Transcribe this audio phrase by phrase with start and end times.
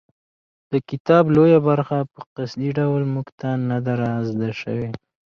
[0.71, 4.89] د کتاب لویه برخه په قصدي ډول موږ ته نه ده رازده شوې.